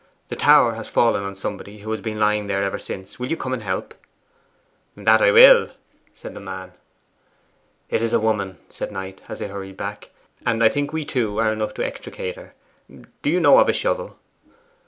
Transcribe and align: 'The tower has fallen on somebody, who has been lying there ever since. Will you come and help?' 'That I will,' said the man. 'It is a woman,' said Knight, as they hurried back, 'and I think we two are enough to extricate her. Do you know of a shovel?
'The 0.29 0.35
tower 0.35 0.73
has 0.73 0.89
fallen 0.89 1.21
on 1.21 1.35
somebody, 1.35 1.81
who 1.81 1.91
has 1.91 2.01
been 2.01 2.19
lying 2.19 2.47
there 2.47 2.63
ever 2.63 2.79
since. 2.79 3.19
Will 3.19 3.29
you 3.29 3.37
come 3.37 3.53
and 3.53 3.61
help?' 3.61 3.93
'That 4.95 5.21
I 5.21 5.31
will,' 5.31 5.69
said 6.11 6.33
the 6.33 6.39
man. 6.39 6.71
'It 7.87 8.01
is 8.01 8.11
a 8.11 8.19
woman,' 8.19 8.57
said 8.67 8.91
Knight, 8.91 9.21
as 9.29 9.37
they 9.37 9.47
hurried 9.47 9.77
back, 9.77 10.09
'and 10.43 10.63
I 10.63 10.69
think 10.69 10.91
we 10.91 11.05
two 11.05 11.37
are 11.39 11.53
enough 11.53 11.75
to 11.75 11.85
extricate 11.85 12.35
her. 12.35 12.55
Do 13.21 13.29
you 13.29 13.39
know 13.39 13.59
of 13.59 13.69
a 13.69 13.73
shovel? 13.73 14.17